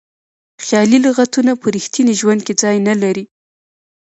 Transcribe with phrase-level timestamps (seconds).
[0.63, 3.23] خیالي لغتونه په ریښتیني ژوند کې ځای نه لري.